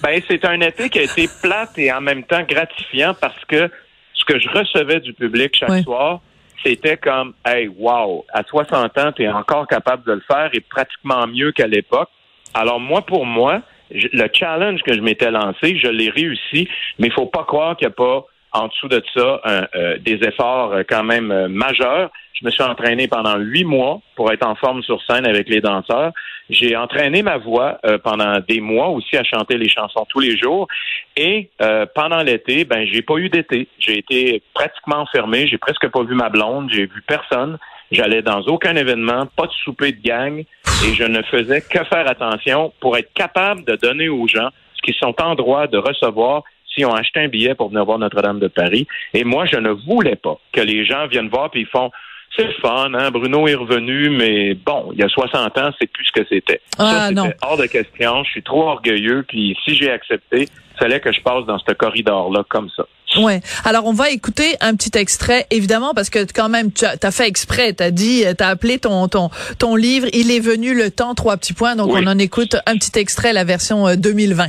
Ben, 0.04 0.22
c'est 0.28 0.44
un 0.46 0.60
été 0.60 0.90
qui 0.90 1.00
a 1.00 1.04
été 1.04 1.28
plate 1.42 1.78
et 1.78 1.92
en 1.92 2.02
même 2.02 2.24
temps 2.24 2.44
gratifiant 2.44 3.16
parce 3.20 3.44
que 3.46 3.72
ce 4.14 4.26
que 4.26 4.40
je 4.40 4.50
recevais 4.50 5.00
du 5.00 5.14
public 5.14 5.56
chaque 5.56 5.84
soir, 5.84 6.20
c'était 6.64 6.98
comme, 6.98 7.34
hey, 7.46 7.70
wow, 7.70 8.26
à 8.34 8.44
60 8.44 8.98
ans, 8.98 9.12
tu 9.14 9.24
es 9.24 9.30
encore 9.30 9.68
capable 9.68 10.04
de 10.06 10.12
le 10.12 10.22
faire 10.28 10.50
et 10.54 10.60
pratiquement 10.60 11.26
mieux 11.28 11.52
qu'à 11.54 11.68
l'époque. 11.68 12.10
Alors, 12.54 12.80
moi, 12.80 13.04
pour 13.04 13.26
moi, 13.26 13.62
le 13.92 14.28
challenge 14.34 14.82
que 14.82 14.94
je 14.94 15.02
m'étais 15.02 15.32
lancé, 15.32 15.78
je 15.78 15.88
l'ai 15.88 16.10
réussi, 16.10 16.68
mais 17.00 17.08
il 17.08 17.14
faut 17.14 17.28
pas 17.28 17.44
croire 17.44 17.78
qu'il 17.78 17.88
n'y 17.88 17.94
a 17.94 17.96
pas 17.96 18.26
en 18.56 18.68
dessous 18.68 18.88
de 18.88 19.04
ça 19.14 19.42
euh, 19.46 19.98
des 20.00 20.20
efforts 20.24 20.74
euh, 20.74 20.84
quand 20.88 21.04
même 21.04 21.32
euh, 21.32 21.48
majeurs. 21.50 22.10
Je 22.34 22.46
me 22.46 22.52
suis 22.52 22.64
entraîné 22.64 23.08
pendant 23.08 23.38
huit 23.38 23.64
mois 23.64 24.02
pour 24.16 24.32
être 24.32 24.46
en 24.46 24.56
forme 24.56 24.82
sur 24.84 25.02
scène 25.04 25.26
avec 25.26 25.48
les 25.48 25.62
danseurs. 25.62 26.12
J'ai 26.50 26.76
entraîné 26.76 27.24
ma 27.24 27.38
voix 27.38 27.80
pendant 28.04 28.40
des 28.46 28.60
mois 28.60 28.90
aussi 28.90 29.16
à 29.16 29.24
chanter 29.24 29.58
les 29.58 29.70
chansons 29.70 30.06
tous 30.10 30.20
les 30.20 30.38
jours. 30.38 30.68
Et 31.16 31.50
pendant 31.96 32.22
l'été, 32.22 32.66
ben 32.66 32.86
j'ai 32.92 33.02
pas 33.02 33.16
eu 33.16 33.30
d'été. 33.30 33.70
J'ai 33.80 34.00
été 34.00 34.44
pratiquement 34.54 34.98
enfermé. 34.98 35.48
J'ai 35.48 35.58
presque 35.58 35.88
pas 35.88 36.04
vu 36.04 36.14
ma 36.14 36.28
blonde. 36.28 36.70
J'ai 36.74 36.88
vu 36.88 37.02
personne. 37.08 37.58
J'allais 37.92 38.22
dans 38.22 38.42
aucun 38.42 38.76
événement, 38.76 39.28
pas 39.36 39.48
de 39.48 39.54
souper 39.64 39.94
de 39.94 40.02
gang, 40.02 40.40
et 40.40 40.94
je 40.94 41.04
ne 41.04 41.22
faisais 41.24 41.62
que 41.62 41.84
faire 41.86 42.10
attention 42.10 42.74
pour 42.82 42.98
être 42.98 43.14
capable 43.14 43.64
de 43.64 43.76
donner 43.76 44.10
aux 44.10 44.28
gens 44.28 44.50
ce 44.76 44.82
qu'ils 44.82 44.96
sont 44.96 45.16
en 45.22 45.36
droit 45.36 45.68
de 45.68 45.78
recevoir 45.78 46.44
ont 46.84 46.94
acheté 46.94 47.22
un 47.22 47.28
billet 47.28 47.56
pour 47.56 47.70
venir 47.70 47.86
voir 47.86 48.00
Notre-Dame 48.00 48.40
de 48.40 48.48
Paris. 48.48 48.88
Et 49.14 49.24
moi, 49.24 49.46
je 49.46 49.58
ne 49.58 49.70
voulais 49.70 50.16
pas 50.16 50.40
que 50.52 50.62
les 50.62 50.86
gens 50.86 51.08
viennent 51.08 51.30
voir 51.30 51.52
puis 51.52 51.62
ils 51.62 51.68
font 51.68 51.92
c'est 52.36 52.52
fun, 52.62 52.94
hein? 52.94 53.12
Bruno 53.12 53.48
est 53.48 53.56
revenu, 53.56 54.10
mais 54.10 54.56
bon, 54.56 54.90
il 54.94 55.00
y 55.00 55.04
a 55.04 55.08
60 55.08 55.58
ans, 55.58 55.70
c'est 55.80 55.88
plus 55.88 56.06
ce 56.06 56.12
que 56.12 56.28
c'était. 56.30 56.62
Ah, 56.78 56.92
ça, 56.92 57.08
c'était 57.08 57.38
hors 57.42 57.58
de 57.58 57.66
question. 57.66 58.24
Je 58.26 58.32
suis 58.32 58.44
trop 58.44 58.64
orgueilleux, 58.64 59.24
puis 59.28 59.56
si 59.64 59.76
j'ai 59.76 59.92
accepté, 59.92 60.42
il 60.42 60.78
fallait 60.78 61.00
que 61.00 61.14
je 61.14 61.22
passe 61.22 61.46
dans 61.46 61.58
ce 61.60 61.74
corridor-là 61.74 62.44
comme 62.50 62.70
ça. 62.76 62.86
Ouais. 63.18 63.40
Alors 63.64 63.86
on 63.86 63.94
va 63.94 64.10
écouter 64.10 64.58
un 64.60 64.76
petit 64.76 64.98
extrait, 64.98 65.48
évidemment, 65.50 65.94
parce 65.94 66.10
que 66.10 66.26
quand 66.34 66.50
même 66.50 66.74
tu 66.74 66.84
as, 66.84 67.12
fait 67.12 67.28
exprès, 67.28 67.72
t'as 67.72 67.92
dit, 67.92 68.26
t'as 68.38 68.50
appelé 68.50 68.78
ton 68.78 69.08
ton 69.08 69.30
ton 69.58 69.78
livre. 69.78 70.08
Il 70.12 70.32
est 70.32 70.42
venu 70.42 70.76
le 70.76 70.92
temps 70.92 71.16
trois 71.16 71.38
petits 71.38 71.54
points, 71.54 71.78
donc 71.78 71.92
on 71.92 72.08
en 72.08 72.18
écoute 72.18 72.58
un 72.66 72.76
petit 72.76 73.00
extrait, 73.00 73.32
la 73.32 73.46
version 73.46 73.96
2020. 73.96 74.48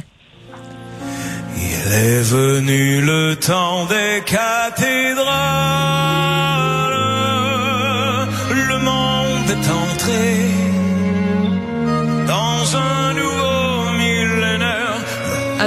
Il 1.59 1.93
est 1.93 2.23
venu 2.23 3.01
le 3.01 3.35
temps 3.37 3.87
des 3.87 4.23
cathédrales, 4.25 5.25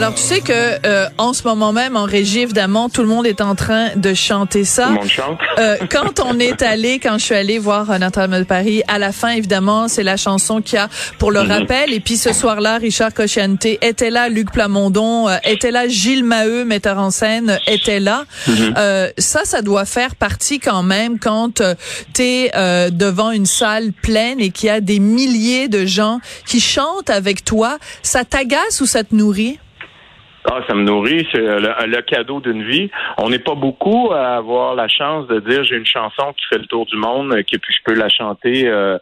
Alors 0.10 0.18
tu 0.18 0.25
sais 0.25 0.42
que 0.42 0.88
euh, 0.88 1.08
en 1.20 1.34
ce 1.34 1.44
moment 1.44 1.72
même 1.72 1.96
en 1.96 2.06
régie 2.06 2.39
évidemment 2.39 2.89
tout 2.89 3.01
le 3.01 3.08
monde 3.08 3.28
est 3.28 3.42
en 3.42 3.54
train 3.54 3.89
de 3.96 4.16
chanter 4.16 4.63
ça. 4.63 4.86
Tout 4.86 4.89
le 4.89 4.96
monde 4.96 5.08
chante. 5.08 5.39
Euh, 5.60 5.78
quand 5.92 6.20
on 6.25 6.39
est 6.39 6.63
allé, 6.63 6.98
quand 6.98 7.20
je 7.20 7.25
suis 7.25 7.36
allée 7.36 7.60
voir 7.60 8.00
Notre-Dame 8.00 8.39
de 8.39 8.44
Paris, 8.44 8.82
à 8.88 8.98
la 8.98 9.12
fin 9.12 9.30
évidemment 9.30 9.88
c'est 9.88 10.01
la 10.01 10.18
chanson 10.18 10.63
qu'il 10.63 10.78
y 10.78 10.82
a 10.82 10.89
pour 11.20 11.32
le 11.32 11.44
mhm. 11.44 11.51
rappel. 11.51 11.94
Et 11.94 12.00
puis 12.00 12.18
ce 12.18 12.34
soir-là, 12.34 12.80
Richard 12.80 13.13
Cocciante 13.13 13.66
était 13.66 14.10
là, 14.10 14.30
Luc 14.30 14.51
Plamondon 14.51 15.30
euh, 15.30 15.38
était 15.44 15.70
là, 15.70 15.88
Gilles 15.88 16.24
Maheu, 16.24 16.66
metteur 16.66 16.98
en 16.98 17.12
scène, 17.12 17.60
était 17.68 18.00
là. 18.00 18.24
Mhm. 18.48 18.74
ça, 19.20 19.42
ça 19.44 19.62
doit 19.62 19.86
faire 19.86 20.16
partie 20.16 20.60
quand 20.60 20.82
même 20.82 21.20
quand 21.20 21.62
tu 22.16 22.24
es 22.24 22.51
devant 22.89 23.30
une 23.30 23.46
salle 23.46 23.92
pleine 23.92 24.39
et 24.39 24.50
qu'il 24.50 24.68
y 24.68 24.72
a 24.72 24.82
des 24.82 24.98
milliers 24.98 25.68
de 25.68 25.86
gens 25.86 26.20
qui 26.48 26.60
chantent 26.60 27.12
avec 27.12 27.46
toi. 27.46 27.78
Ça 28.01 28.25
t'agace 28.25 28.82
ou 28.82 28.88
ça 28.88 29.04
te 29.04 29.13
nourrit? 29.13 29.60
Ah, 30.51 30.62
ça 30.68 30.74
me 30.74 30.84
nourrit, 30.84 31.27
c'est 31.32 31.41
le, 31.41 32.01
cadeau 32.01 32.39
d'une 32.39 32.63
vie. 32.63 32.89
On 33.20 33.29
n'est 33.29 33.39
pas 33.39 33.53
beaucoup 33.53 34.12
à 34.12 34.38
avoir 34.38 34.74
la 34.74 34.88
chance 34.88 35.27
de 35.27 35.39
dire 35.41 35.63
j'ai 35.63 35.75
une 35.75 35.86
chanson 35.86 36.34
qui 36.34 36.44
fait 36.50 36.58
le 36.58 36.65
tour 36.65 36.88
du 36.88 36.96
monde, 36.96 37.36
et 37.38 37.44
puis 37.44 37.60
je 37.70 37.84
peux 37.86 37.94
la 37.94 38.10
chanter 38.10 38.68
euh, 38.68 38.98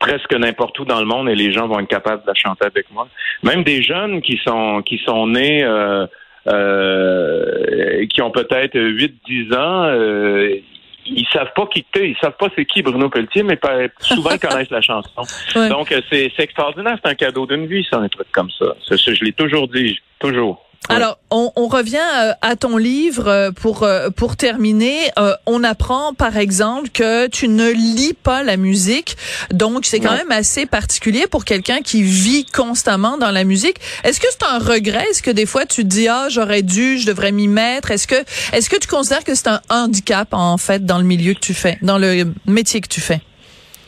presque 0.00 0.32
n'importe 0.34 0.76
où 0.80 0.84
dans 0.84 0.98
le 0.98 1.06
monde 1.06 1.28
et 1.28 1.36
les 1.36 1.52
gens 1.52 1.68
vont 1.68 1.78
être 1.78 1.88
capables 1.88 2.22
de 2.22 2.26
la 2.26 2.34
chanter 2.34 2.66
avec 2.66 2.90
moi. 2.90 3.06
Même 3.44 3.62
des 3.62 3.82
jeunes 3.84 4.20
qui 4.20 4.40
sont 4.44 4.82
qui 4.82 4.98
sont 5.06 5.28
nés 5.28 5.62
euh, 5.62 6.06
euh, 6.48 8.06
qui 8.06 8.20
ont 8.22 8.32
peut-être 8.32 8.76
8-10 8.76 9.56
ans, 9.56 10.58
ils 11.06 11.26
savent 11.32 11.52
pas 11.54 11.66
qui 11.66 11.84
t'es, 11.84 12.10
ils 12.10 12.16
savent 12.20 12.36
pas 12.36 12.48
c'est 12.56 12.64
qui 12.64 12.82
Bruno 12.82 13.08
Pelletier, 13.08 13.44
mais 13.44 13.60
souvent 14.00 14.30
ils 14.32 14.40
connaissent 14.40 14.70
la 14.70 14.80
chanson. 14.80 15.22
Donc 15.68 15.94
c'est 16.10 16.32
extraordinaire, 16.38 16.98
c'est 17.04 17.10
un 17.10 17.14
cadeau 17.14 17.46
d'une 17.46 17.66
vie, 17.66 17.86
ça, 17.88 17.98
un 17.98 18.08
truc 18.08 18.26
comme 18.32 18.50
ça. 18.58 18.74
je 18.90 19.24
l'ai 19.24 19.32
toujours 19.32 19.68
dit, 19.68 19.96
toujours. 20.18 20.66
Alors, 20.88 21.18
on, 21.30 21.68
revient 21.68 21.98
euh, 21.98 22.32
à 22.40 22.56
ton 22.56 22.76
livre 22.76 23.28
euh, 23.28 23.50
pour 23.52 23.84
euh, 23.84 24.10
pour 24.10 24.36
terminer. 24.36 25.10
on 25.46 25.62
apprend, 25.62 26.14
par 26.14 26.36
exemple, 26.36 26.88
que 26.88 27.28
tu 27.28 27.48
ne 27.48 27.70
lis 27.70 28.14
pas 28.14 28.42
la 28.42 28.56
musique, 28.56 29.16
donc 29.52 29.86
c'est 29.86 30.00
quand 30.00 30.16
même 30.16 30.32
assez 30.32 30.66
particulier 30.66 31.26
pour 31.28 31.44
quelqu'un 31.44 31.80
qui 31.80 32.02
vit 32.02 32.44
constamment 32.44 33.18
dans 33.18 33.30
la 33.30 33.44
musique. 33.44 33.76
Est-ce 34.02 34.18
que 34.18 34.26
c'est 34.30 34.44
un 34.44 34.58
regret? 34.58 35.06
Est-ce 35.10 35.22
que 35.22 35.30
des 35.30 35.46
fois 35.46 35.64
tu 35.64 35.82
te 35.82 35.88
dis 35.88 36.08
ah 36.08 36.26
j'aurais 36.28 36.62
dû, 36.62 36.98
je 36.98 37.06
devrais 37.06 37.30
m'y 37.30 37.46
mettre? 37.46 37.92
Est-ce 37.92 38.08
que 38.08 38.24
est-ce 38.52 38.68
que 38.68 38.76
tu 38.76 38.88
considères 38.88 39.24
que 39.24 39.34
c'est 39.34 39.48
un 39.48 39.60
handicap 39.68 40.28
en 40.32 40.56
fait 40.56 40.84
dans 40.84 40.98
le 40.98 41.04
milieu 41.04 41.34
que 41.34 41.40
tu 41.40 41.54
fais, 41.54 41.78
dans 41.82 41.98
le 41.98 42.32
métier 42.46 42.80
que 42.80 42.88
tu 42.88 43.00
fais? 43.00 43.20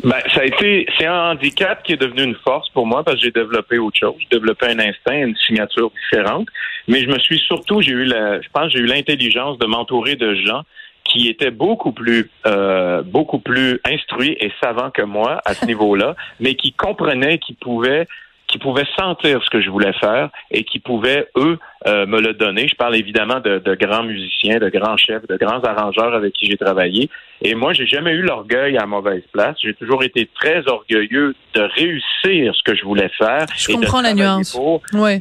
Ben, 0.04 0.18
ça 0.34 0.40
a 0.40 0.44
été, 0.44 0.86
c'est 0.98 1.06
un 1.06 1.30
handicap 1.30 1.82
qui 1.82 1.92
est 1.92 1.96
devenu 1.96 2.24
une 2.24 2.34
force 2.36 2.68
pour 2.70 2.86
moi 2.86 3.04
parce 3.04 3.18
que 3.18 3.22
j'ai 3.22 3.30
développé 3.30 3.78
autre 3.78 3.98
chose. 3.98 4.14
J'ai 4.18 4.38
développé 4.38 4.66
un 4.66 4.78
instinct, 4.78 5.14
une 5.14 5.36
signature 5.36 5.90
différente. 5.90 6.48
Mais 6.88 7.02
je 7.02 7.08
me 7.08 7.18
suis 7.18 7.38
surtout, 7.38 7.80
j'ai 7.80 7.92
eu 7.92 8.04
la, 8.04 8.40
je 8.40 8.48
pense, 8.52 8.72
j'ai 8.72 8.80
eu 8.80 8.86
l'intelligence 8.86 9.58
de 9.58 9.66
m'entourer 9.66 10.16
de 10.16 10.34
gens 10.34 10.62
qui 11.04 11.28
étaient 11.28 11.50
beaucoup 11.50 11.92
plus, 11.92 12.30
euh, 12.46 13.02
beaucoup 13.02 13.38
plus 13.38 13.80
instruits 13.84 14.36
et 14.40 14.52
savants 14.62 14.90
que 14.90 15.02
moi 15.02 15.40
à 15.44 15.54
ce 15.54 15.66
niveau-là, 15.66 16.16
mais 16.40 16.54
qui 16.54 16.72
comprenaient, 16.72 17.38
qui 17.38 17.54
pouvaient 17.54 18.06
qui 18.52 18.58
pouvaient 18.58 18.86
sentir 18.98 19.42
ce 19.42 19.48
que 19.48 19.62
je 19.62 19.70
voulais 19.70 19.94
faire 19.94 20.28
et 20.50 20.62
qui 20.62 20.78
pouvaient, 20.78 21.26
eux, 21.36 21.58
euh, 21.86 22.06
me 22.06 22.20
le 22.20 22.34
donner. 22.34 22.68
Je 22.68 22.76
parle 22.76 22.94
évidemment 22.94 23.40
de, 23.40 23.74
grands 23.74 24.04
musiciens, 24.04 24.58
de 24.58 24.68
grands 24.68 24.98
chefs, 24.98 25.26
de 25.26 25.36
grands 25.36 25.60
arrangeurs 25.60 26.14
avec 26.14 26.34
qui 26.34 26.46
j'ai 26.46 26.58
travaillé. 26.58 27.08
Et 27.40 27.54
moi, 27.54 27.72
j'ai 27.72 27.86
jamais 27.86 28.12
eu 28.12 28.20
l'orgueil 28.20 28.76
à 28.76 28.84
mauvaise 28.84 29.22
place. 29.32 29.56
J'ai 29.62 29.72
toujours 29.72 30.04
été 30.04 30.28
très 30.34 30.68
orgueilleux 30.68 31.34
de 31.54 31.62
réussir 31.62 32.54
ce 32.54 32.62
que 32.62 32.76
je 32.76 32.84
voulais 32.84 33.10
faire. 33.16 33.46
Je 33.56 33.72
comprends 33.72 34.02
la 34.02 34.12
nuance. 34.12 34.56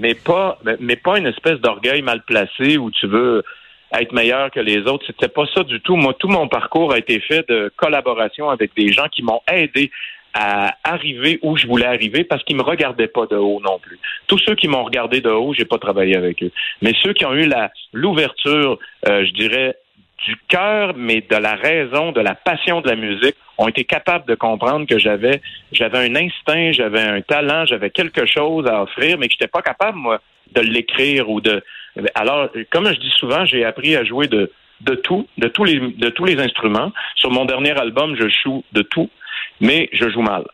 Mais 0.01 0.13
pas, 0.13 0.59
mais 0.79 0.97
pas 0.97 1.17
une 1.17 1.27
espèce 1.27 1.59
d'orgueil 1.61 2.01
mal 2.01 2.21
placé 2.23 2.77
où 2.77 2.91
tu 2.91 3.07
veux 3.07 3.43
être 3.93 4.11
meilleur 4.11 4.51
que 4.51 4.59
les 4.59 4.79
autres. 4.79 5.05
C'était 5.07 5.29
pas 5.29 5.45
ça 5.55 5.63
du 5.63 5.79
tout. 5.79 5.95
Moi, 5.95 6.13
tout 6.19 6.27
mon 6.27 6.49
parcours 6.49 6.91
a 6.91 6.97
été 6.97 7.21
fait 7.21 7.47
de 7.47 7.71
collaboration 7.77 8.49
avec 8.49 8.71
des 8.75 8.91
gens 8.91 9.07
qui 9.09 9.23
m'ont 9.23 9.41
aidé 9.51 9.89
à 10.33 10.75
arriver 10.83 11.39
où 11.41 11.57
je 11.57 11.67
voulais 11.67 11.85
arriver 11.85 12.23
parce 12.23 12.43
qu'ils 12.43 12.55
me 12.55 12.63
regardaient 12.63 13.07
pas 13.07 13.25
de 13.25 13.35
haut 13.35 13.61
non 13.61 13.79
plus. 13.79 13.99
Tous 14.27 14.37
ceux 14.39 14.55
qui 14.55 14.67
m'ont 14.67 14.83
regardé 14.83 15.21
de 15.21 15.29
haut, 15.29 15.53
j'ai 15.53 15.65
pas 15.65 15.77
travaillé 15.77 16.15
avec 16.15 16.41
eux. 16.43 16.51
Mais 16.81 16.93
ceux 17.01 17.13
qui 17.13 17.25
ont 17.25 17.33
eu 17.33 17.45
la 17.45 17.71
l'ouverture, 17.93 18.79
euh, 19.07 19.25
je 19.25 19.31
dirais 19.33 19.75
du 20.25 20.35
cœur, 20.47 20.93
mais 20.95 21.21
de 21.21 21.35
la 21.35 21.55
raison, 21.55 22.11
de 22.11 22.21
la 22.21 22.35
passion 22.35 22.81
de 22.81 22.87
la 22.87 22.95
musique, 22.95 23.35
ont 23.57 23.67
été 23.67 23.83
capables 23.83 24.25
de 24.27 24.35
comprendre 24.35 24.85
que 24.85 24.99
j'avais 24.99 25.41
j'avais 25.71 25.97
un 25.97 26.15
instinct, 26.15 26.71
j'avais 26.71 27.01
un 27.01 27.21
talent, 27.21 27.65
j'avais 27.65 27.89
quelque 27.89 28.25
chose 28.25 28.67
à 28.67 28.83
offrir, 28.83 29.17
mais 29.17 29.27
que 29.27 29.33
j'étais 29.33 29.47
pas 29.47 29.61
capable 29.61 29.97
moi 29.97 30.21
de 30.53 30.61
l'écrire 30.61 31.29
ou 31.29 31.41
de. 31.41 31.63
Alors, 32.15 32.49
comme 32.69 32.87
je 32.87 32.99
dis 32.99 33.13
souvent, 33.17 33.45
j'ai 33.45 33.65
appris 33.65 33.95
à 33.95 34.03
jouer 34.03 34.27
de 34.27 34.51
de 34.81 34.95
tout, 34.95 35.27
de 35.37 35.47
tous 35.47 35.63
les 35.63 35.79
de 35.79 36.09
tous 36.09 36.25
les 36.25 36.39
instruments. 36.39 36.91
Sur 37.15 37.31
mon 37.31 37.45
dernier 37.45 37.77
album, 37.77 38.15
je 38.19 38.27
joue 38.43 38.63
de 38.73 38.81
tout 38.81 39.09
mais 39.61 39.89
je 39.93 40.09
joue 40.09 40.21
mal. 40.21 40.45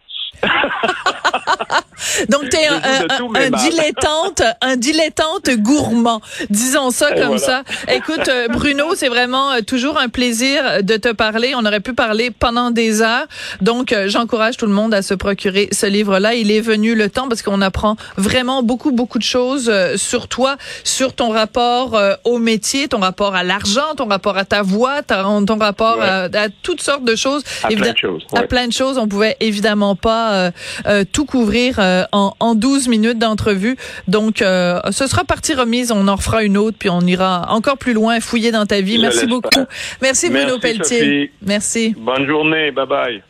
Donc, 2.30 2.44
un, 2.54 3.18
joue 3.18 3.34
de 3.34 3.40
un, 3.40 3.50
dilettante, 3.50 4.42
un 4.62 4.76
dilettante 4.76 5.50
gourmand. 5.58 6.22
Disons 6.50 6.90
ça 6.92 7.12
Et 7.12 7.20
comme 7.20 7.38
voilà. 7.38 7.64
ça. 7.88 7.94
Écoute, 7.94 8.28
euh, 8.28 8.48
Bruno, 8.48 8.96
c'est 8.96 9.08
vraiment 9.10 9.52
euh, 9.52 9.62
toujours 9.62 9.98
un 10.00 10.08
plaisir 10.10 10.84
de 10.84 10.98
te 10.98 11.12
parler. 11.12 11.54
On 11.56 11.66
aurait 11.66 11.80
pu 11.80 11.94
parler 11.94 12.32
pendant 12.32 12.72
des 12.72 13.02
heures. 13.02 13.26
Donc, 13.62 13.92
euh, 13.92 14.08
j'encourage 14.10 14.58
tout 14.58 14.66
le 14.68 14.72
monde 14.74 14.94
à 14.94 15.02
se 15.02 15.14
procurer 15.14 15.70
ce 15.72 15.86
livre-là. 15.86 16.34
Il 16.36 16.52
est 16.52 16.62
venu 16.62 16.96
le 16.96 17.10
temps 17.10 17.28
parce 17.28 17.42
qu'on 17.42 17.62
apprend 17.62 17.98
vraiment 18.16 18.64
beaucoup, 18.64 18.92
beaucoup 18.92 19.18
de 19.20 19.24
choses 19.24 19.72
sur 19.96 20.28
toi, 20.28 20.56
sur 20.84 21.14
ton 21.14 21.30
rapport 21.30 22.00
au 22.24 22.38
métier, 22.38 22.88
ton 22.88 23.00
rapport 23.00 23.36
à 23.36 23.44
l'argent, 23.44 23.96
ton 23.96 24.06
rapport 24.08 24.38
à 24.38 24.46
ta 24.46 24.62
voix, 24.62 25.02
ton 25.04 25.46
rapport 25.60 25.98
Ouais. 25.98 26.04
à, 26.06 26.24
à 26.26 26.50
toutes 26.64 26.82
sortes 26.82 27.06
de 27.06 27.16
choses. 27.16 27.44
À 27.64 27.68
plein 27.70 27.92
de 27.94 27.98
choses, 27.98 28.24
À 28.36 28.44
plein 28.44 28.68
de 28.68 28.74
choses. 28.74 28.98
On 28.98 29.08
pouvait 29.08 29.36
évidemment 29.40 29.96
pas 29.96 30.27
euh, 30.34 30.52
euh, 30.88 31.04
tout 31.12 31.26
couvrir 31.26 31.76
euh, 31.80 32.04
en, 32.12 32.34
en 32.40 32.56
12 32.56 32.88
minutes 32.88 33.20
d'entrevue. 33.20 33.78
Donc, 34.08 34.42
euh, 34.42 34.80
ce 34.92 35.08
sera 35.08 35.24
partie 35.24 35.54
remise. 35.54 35.92
On 35.92 36.08
en 36.08 36.16
refera 36.16 36.44
une 36.44 36.58
autre, 36.58 36.78
puis 36.80 36.90
on 36.90 37.02
ira 37.02 37.48
encore 37.50 37.78
plus 37.78 37.94
loin, 37.94 38.20
fouiller 38.20 38.52
dans 38.52 38.66
ta 38.66 38.82
vie. 38.82 38.98
Je 38.98 39.02
Merci 39.02 39.26
beaucoup. 39.28 39.66
Merci 40.02 40.30
Bruno 40.30 40.60
Pelletier. 40.60 41.00
Sophie. 41.00 41.32
Merci. 41.42 41.96
Bonne 41.98 42.26
journée. 42.28 42.72
Bye 42.72 42.88
bye. 42.88 43.27